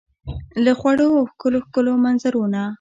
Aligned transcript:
له 0.63 0.71
خوړو 0.79 1.07
او 1.19 1.23
ښکلو، 1.31 1.59
ښکلو 1.65 1.91
منظرو 2.05 2.43
نه 2.53 2.63